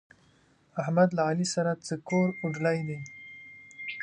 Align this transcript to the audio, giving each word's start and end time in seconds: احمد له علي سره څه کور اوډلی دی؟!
احمد 0.81 1.09
له 1.17 1.21
علي 1.29 1.47
سره 1.55 1.71
څه 1.85 1.93
کور 2.09 2.27
اوډلی 2.41 2.79
دی؟! 2.87 2.99